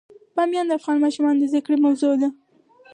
بامیان 0.35 0.65
د 0.67 0.71
افغان 0.79 0.97
ماشومانو 1.05 1.39
د 1.41 1.43
زده 1.51 1.61
کړې 1.65 1.77
موضوع 1.85 2.13
ده. 2.21 2.29